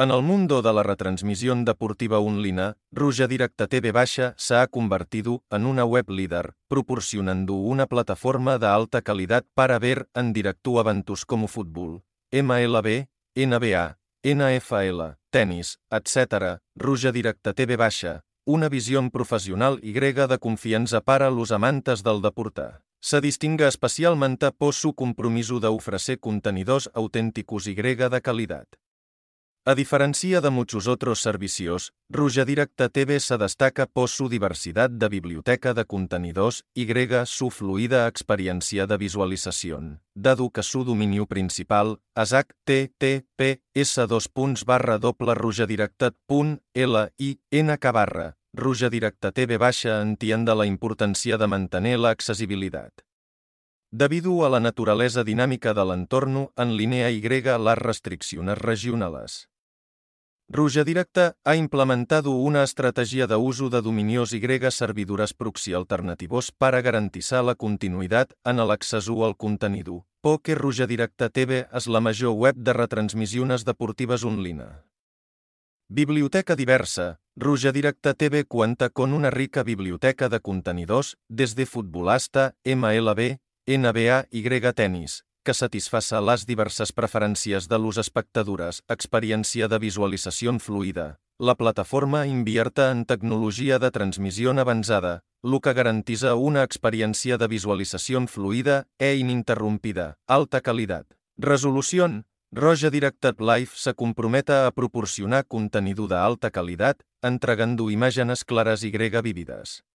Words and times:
En 0.00 0.12
el 0.12 0.22
mundo 0.22 0.62
de 0.62 0.72
la 0.72 0.84
retransmisión 0.84 1.64
deportiva 1.64 2.20
online, 2.20 2.74
Ruja 2.92 3.26
Directa 3.26 3.66
TV 3.66 3.90
Baixa 3.90 4.32
se 4.36 4.54
ha 4.54 4.68
convertido 4.68 5.42
en 5.50 5.66
una 5.66 5.84
web 5.84 6.08
líder, 6.08 6.54
proporcionando 6.68 7.54
una 7.54 7.86
plataforma 7.86 8.58
de 8.58 8.68
alta 8.68 9.02
calidad 9.02 9.44
para 9.54 9.80
ver 9.80 10.08
en 10.14 10.32
directo 10.32 10.78
eventos 10.78 11.26
como 11.26 11.48
fútbol, 11.48 12.04
MLB, 12.30 13.08
NBA, 13.34 13.98
NFL, 14.22 15.18
tenis, 15.30 15.80
etc. 15.90 16.60
Ruja 16.76 17.10
Directa 17.10 17.52
TV 17.52 17.74
Baixa, 17.74 18.22
una 18.46 18.68
visión 18.68 19.10
professional 19.10 19.80
i 19.82 19.90
grega 19.90 20.28
de 20.28 20.38
confiança 20.38 21.00
para 21.00 21.28
los 21.28 21.50
amantes 21.50 22.04
del 22.04 22.22
deporte. 22.22 22.70
Se 23.02 23.20
distingue 23.20 23.66
especialmente 23.66 24.52
por 24.52 24.74
su 24.74 24.94
compromiso 24.94 25.58
d'ofrecer 25.58 26.20
contenidors 26.20 26.88
autènticos 26.94 27.66
i 27.66 27.74
grega 27.74 28.08
de 28.08 28.22
calidad. 28.22 28.68
A 29.68 29.74
diferencia 29.74 30.40
de 30.40 30.48
muchos 30.48 30.88
otros 30.88 31.20
servicios, 31.20 31.92
Ruja 32.08 32.46
Directa 32.46 32.88
TV 32.88 33.20
se 33.20 33.36
destaca 33.36 33.84
por 33.84 34.08
su 34.08 34.30
diversidad 34.30 34.88
de 34.88 35.10
biblioteca 35.10 35.74
de 35.74 35.84
contenidos 35.84 36.64
y 36.72 36.86
su 37.26 37.50
fluida 37.50 38.08
experiencia 38.08 38.86
de 38.86 38.96
visualización, 38.96 40.00
dado 40.14 40.48
que 40.48 40.62
su 40.62 40.84
dominio 40.84 41.26
principal 41.26 42.00
és 42.16 42.32
https 42.32 44.08
rujadirectat.link 45.36 47.92
barra. 47.92 48.38
Ruja 48.54 48.88
Directa 48.88 49.32
TV 49.32 49.58
baixa 49.58 50.00
entiende 50.00 50.54
la 50.54 50.64
importancia 50.64 51.36
de 51.36 51.46
mantener 51.46 51.98
la 51.98 52.08
accesibilidad. 52.08 52.90
Debido 53.90 54.46
a 54.46 54.48
la 54.48 54.60
naturaleza 54.60 55.24
dinámica 55.24 55.74
del 55.74 55.90
entorno, 55.90 56.54
en 56.56 56.74
línea 56.74 57.10
Y 57.10 57.20
las 57.22 57.76
restricciones 57.76 58.56
regionales. 58.56 59.50
Ruja 60.50 60.82
Directa 60.82 61.36
ha 61.44 61.56
implementado 61.56 62.30
una 62.30 62.62
estrategia 62.62 63.26
de 63.26 63.36
uso 63.36 63.68
de 63.68 63.82
dominios 63.82 64.32
Y 64.32 64.40
servidores 64.70 65.34
proxy 65.34 65.74
alternativos 65.74 66.52
para 66.52 66.80
garantizar 66.80 67.44
la 67.44 67.54
continuidad 67.54 68.30
en 68.44 68.58
el 68.58 68.70
acceso 68.70 69.26
al 69.26 69.36
contenido, 69.36 70.06
porque 70.22 70.54
Ruja 70.54 70.86
Directa 70.86 71.28
TV 71.28 71.68
és 71.70 71.86
la 71.86 72.00
major 72.00 72.32
web 72.32 72.54
de 72.56 72.72
retransmissions 72.72 73.66
deportives 73.66 74.24
online. 74.24 74.64
Biblioteca 75.86 76.56
diversa. 76.56 77.20
Ruja 77.36 77.70
Directa 77.70 78.14
TV 78.14 78.46
cuenta 78.46 78.88
con 78.88 79.12
una 79.12 79.28
rica 79.28 79.62
biblioteca 79.62 80.30
de 80.30 80.40
contenidos, 80.40 81.18
desde 81.28 81.66
futbolasta, 81.66 82.54
MLB, 82.64 83.36
NBA 83.66 84.28
y 84.30 84.72
tenis, 84.72 85.26
que 85.48 85.54
satisfaça 85.56 86.18
les 86.20 86.42
diverses 86.44 86.90
preferències 86.92 87.70
de 87.72 87.76
los 87.80 87.96
espectadores, 87.96 88.82
experiència 88.92 89.68
de 89.72 89.78
visualització 89.80 90.52
fluida. 90.60 91.06
La 91.40 91.54
plataforma 91.54 92.26
invierta 92.26 92.90
en 92.92 93.06
tecnologia 93.06 93.78
de 93.78 93.90
transmissió 93.90 94.52
avançada, 94.52 95.22
lo 95.42 95.60
que 95.60 95.72
garantitza 95.72 96.34
una 96.34 96.66
experiència 96.68 97.38
de 97.38 97.48
visualització 97.48 98.26
fluida 98.26 98.84
e 98.98 99.14
ininterrompida, 99.16 100.18
alta 100.26 100.60
qualitat. 100.60 101.06
Resolució. 101.38 102.10
Roja 102.52 102.90
Directed 102.90 103.40
Live 103.40 103.72
se 103.74 103.94
comprometa 103.94 104.66
a 104.66 104.72
proporcionar 104.72 105.46
contenido 105.46 106.08
de 106.08 106.16
alta 106.16 106.50
qualitat, 106.50 107.00
entregando 107.22 107.90
imágenes 107.90 108.44
claras 108.44 108.82
y 108.82 108.90
grega 108.90 109.22
vívidas. 109.22 109.87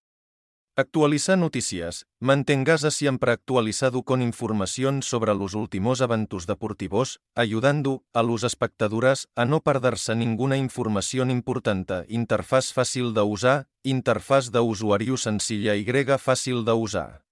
Actualizar 0.76 1.38
noticias. 1.38 2.08
Manténgase 2.20 2.90
siempre 2.90 3.32
actualizado 3.32 4.02
con 4.02 4.24
información 4.24 5.04
sobre 5.04 5.36
los 5.36 5.54
últimos 5.54 6.02
eventos 6.02 6.48
deportivos, 6.48 7.22
ayudando 7.36 8.04
a 8.12 8.24
los 8.24 8.44
espectadores 8.44 9.28
a 9.36 9.46
no 9.46 9.62
perderse 9.62 10.16
ninguna 10.16 10.58
información 10.58 11.30
importante. 11.30 12.06
Interfaz 12.10 12.74
fácil 12.74 13.14
de 13.14 13.22
usar, 13.22 13.68
interfaz 13.84 14.52
de 14.52 14.62
usuario 14.62 15.16
sencilla 15.16 15.76
y 15.76 15.86
fácil 16.18 16.66
de 16.66 16.72
usar. 16.72 17.24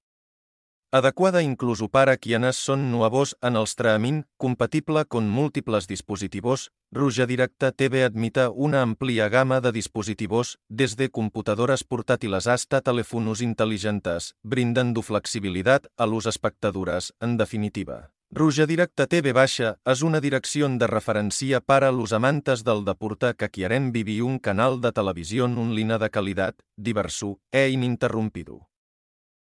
Adequada 0.93 1.41
incluso 1.41 1.87
para 1.87 2.17
quienes 2.17 2.57
son 2.57 2.91
nuevos 2.91 3.37
en 3.41 3.55
el 3.55 3.63
streaming, 3.63 4.23
compatible 4.35 5.05
con 5.05 5.29
múltiples 5.29 5.87
dispositivos, 5.87 6.73
Ruja 6.91 7.25
Directa 7.25 7.71
TV 7.71 8.03
admite 8.03 8.49
una 8.49 8.81
amplia 8.81 9.29
gama 9.29 9.61
de 9.61 9.71
dispositivos, 9.71 10.59
desde 10.67 11.09
computadoras 11.09 11.85
portátiles 11.85 12.45
hasta 12.45 12.81
teléfonos 12.81 13.41
inteligentes, 13.41 14.35
brindando 14.43 15.01
flexibilidad 15.01 15.81
a 15.95 16.05
los 16.05 16.25
espectadores, 16.25 17.13
en 17.21 17.37
definitiva. 17.37 18.11
Ruja 18.29 18.65
Directa 18.65 19.07
TV 19.07 19.31
Baixa 19.31 19.77
és 19.85 20.03
una 20.03 20.19
direcció 20.19 20.67
de 20.67 20.87
referència 20.87 21.61
para 21.61 21.93
los 21.95 22.11
amantes 22.11 22.65
del 22.67 22.83
deporte 22.83 23.31
que 23.35 23.49
quieren 23.49 23.93
vivir 23.93 24.23
un 24.23 24.39
canal 24.39 24.81
de 24.81 24.91
televisió 24.91 25.45
online 25.45 25.97
de 25.99 26.11
qualitat, 26.11 26.59
diverso 26.75 27.39
e 27.51 27.69
ininterrompido. 27.69 28.70